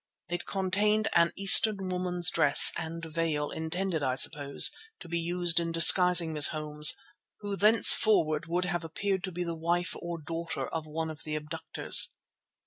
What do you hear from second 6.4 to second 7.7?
Holmes, who